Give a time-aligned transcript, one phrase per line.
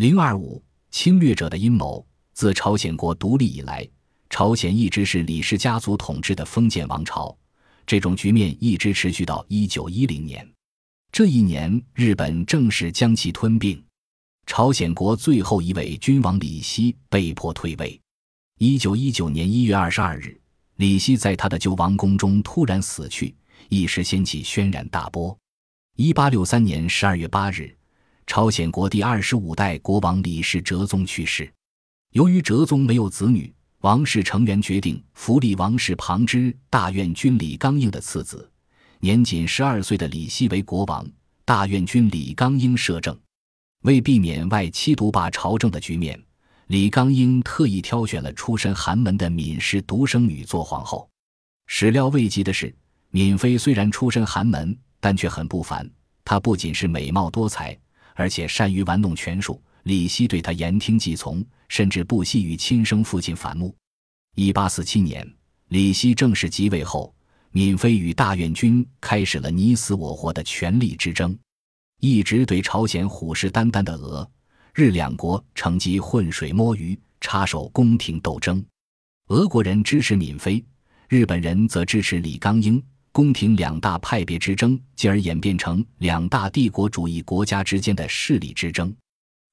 [0.00, 2.02] 零二五，侵略者的阴谋。
[2.32, 3.86] 自朝鲜国独立以来，
[4.30, 7.36] 朝鲜一直是李氏家族统治的封建王朝，
[7.86, 10.50] 这种局面一直持续到一九一零年。
[11.12, 13.84] 这一年，日本正式将其吞并，
[14.46, 18.00] 朝鲜国最后一位君王李希被迫退位。
[18.56, 20.40] 一九一九年一月二十二日，
[20.76, 23.34] 李希在他的旧王宫中突然死去，
[23.68, 25.36] 一时掀起轩然大波。
[25.96, 27.76] 一八六三年十二月八日，
[28.30, 31.52] 朝鲜国第二十五代国王李氏哲宗去世。
[32.12, 38.48] 由于哲宗没有子女，王室成员决定扶立王室旁支大院君李刚英的次子。
[39.00, 41.04] 年仅十二岁的李希为国王，
[41.44, 43.18] 大院君李刚英摄政。
[43.82, 46.16] 为避免外戚独霸朝政的局面，
[46.68, 51.10] 李刚英特意挑选了出身寒门的闵氏独生女做皇后。
[51.66, 52.72] 始料未及的是，
[53.10, 55.90] 闵妃虽然出身寒门，但却很不凡。
[56.24, 57.76] 她不仅是美貌多才，
[58.14, 59.62] 而且善于玩弄权术。
[59.84, 63.74] 李希对他言听计从，甚至不惜与亲生父亲反目。
[64.36, 65.26] 一八四七年，
[65.68, 67.14] 李希正式即位后。
[67.52, 71.36] 闵妃与大院君开始了你死我活的权力之争，
[71.98, 74.30] 一直对朝鲜虎视眈眈的俄
[74.72, 78.64] 日两国乘机浑水摸鱼，插手宫廷斗争。
[79.30, 80.64] 俄国人支持闵妃，
[81.08, 82.80] 日本人则支持李刚英，
[83.12, 88.94] 宫廷两大派别之争，进而演变成两大帝国主义国家之间的势力之争。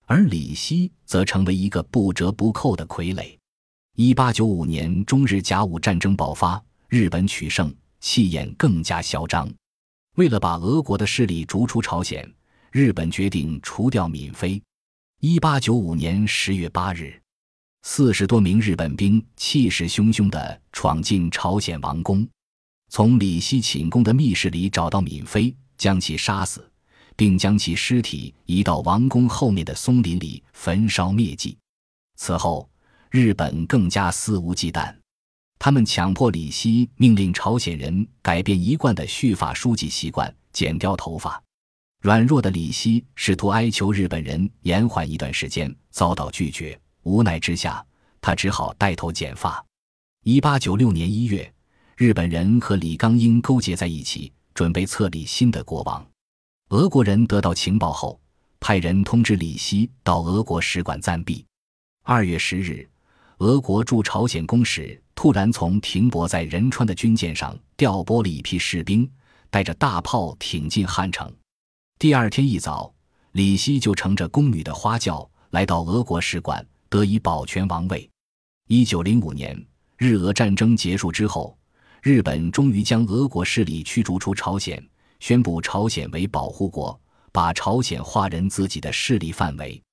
[0.06, 3.38] 而李希则成为一个不折不扣的傀儡。
[3.96, 7.74] 一八九五年，中日甲午战争爆发，日本取胜。
[8.00, 9.52] 气焰更加嚣张。
[10.18, 12.32] 为了把俄国的势力逐出朝鲜，
[12.72, 14.62] 日本决定除掉闵妃。
[15.20, 17.20] 一八九五年十月八日，
[17.82, 22.26] 四十多名日本兵气势汹汹地闯进朝鲜王宫，
[22.90, 26.70] 从李希寝宫的密室里找到闵妃，将其杀死，
[27.16, 31.58] 并将其尸体移到王宫后面的松林里焚烧灭迹。
[32.16, 32.70] 此后，
[33.12, 34.96] 日本更加肆无忌惮。
[35.60, 41.42] 他们强迫李希命令朝鲜人改变一贯的蓄发梳髻习惯，剪掉头发。
[42.02, 46.80] 软弱的李希试图哀求日本人延缓一段时间，遭到拒绝。
[47.04, 47.84] 无奈之下，
[48.22, 49.64] 他只好带头剪发。
[50.24, 51.52] 一八九六年一月，
[51.98, 56.08] 日本人和李刚英勾结在一起，准备册立新的国王。
[56.70, 58.22] 俄国人得到情报后，
[58.60, 61.44] 派人通知李希到俄国使馆暂避。
[62.04, 62.88] 二月十日。
[63.40, 69.10] 俄国驻朝鲜公使突然从停泊在仁川的军舰上调拨了一批士兵，
[69.50, 71.32] 带着大炮挺进汉城。
[71.98, 72.94] 第二天一早，
[73.32, 78.08] 李希就乘着宫女的花轿来到俄国使馆，得以保全王位。
[78.68, 79.66] 一九零五年，
[79.98, 81.57] 日俄战争结束之后，
[82.08, 84.82] 日本终于将俄国势力驱逐出朝鲜，
[85.20, 86.98] 宣布朝鲜为保护国，
[87.34, 89.84] 把朝鲜划人自己的势力范围。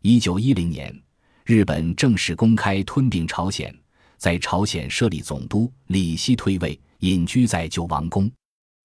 [0.00, 0.98] 一九一零年。
[1.44, 3.78] 日本正式公开吞并朝鲜，
[4.16, 5.70] 在朝鲜设立总督。
[5.88, 8.32] 李希退位，隐居在旧王宫。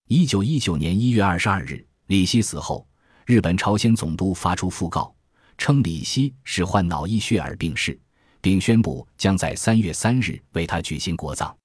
[0.09, 2.85] 一九一九年一月二十二日，李希死后，
[3.25, 5.15] 日本朝鲜总督发出讣告，
[5.57, 7.97] 称李希是患脑溢血而病逝，
[8.41, 11.55] 并宣布将在三月三日为他举行国葬。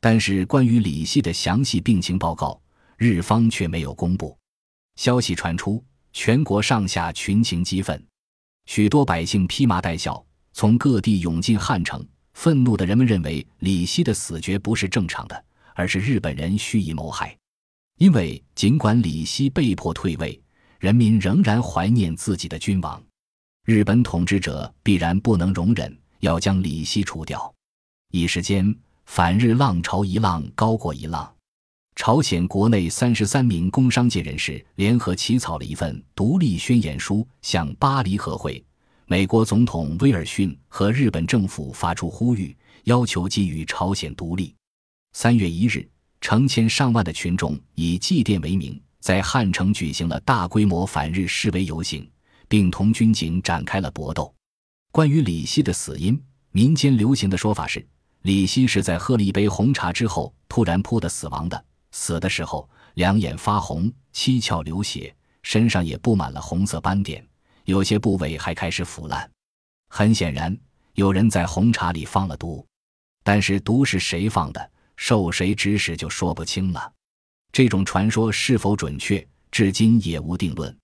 [0.00, 2.60] 但是，关于李希的详细病情报告，
[2.96, 4.36] 日方却没有公布。
[4.96, 8.04] 消息传出，全国上下群情激愤，
[8.66, 10.24] 许多百姓披麻戴孝。
[10.52, 12.04] 从各地涌进汉城，
[12.34, 15.44] 愤怒的人们认为李希的死绝不是正常的，
[15.74, 17.36] 而是日本人蓄意谋害。
[17.98, 20.40] 因为尽管李希被迫退位，
[20.80, 23.00] 人民仍然怀念自己的君王，
[23.64, 27.54] 日本统治者必然不能容忍，要将李希除掉。
[28.10, 28.74] 一时间，
[29.08, 31.34] 反日浪潮一浪高过一浪。
[31.96, 38.62] 朝鲜国内三十三名工商界人士联合起草了一份独立宣言书，向巴黎和会。
[39.06, 42.54] 美国总统威尔逊和日本政府发出呼吁，
[42.84, 44.54] 要求给予朝鲜独立。
[45.14, 45.88] 三月一日，
[46.20, 52.08] 成千上万的群众以祭奠为名，在汉城举行了大规模反日示威游行，
[52.46, 54.32] 并同军警展开了搏斗。
[54.92, 56.22] 关于李希的死因，
[56.52, 57.84] 民间流行的说法是，
[58.22, 61.64] 李希是在喝了一杯红茶之后突然扑的死亡的。
[61.90, 67.26] 死的时候，两眼发红，七窍流血，身上也布满了红色斑点。
[67.64, 69.28] 有些部位还开始腐烂，
[69.88, 70.56] 很显然
[70.94, 72.66] 有人在红茶里放了毒，
[73.22, 76.92] 但是毒是谁放的，受谁指使就说不清了。
[77.52, 80.76] 这种传说是否准确，至今也无定论。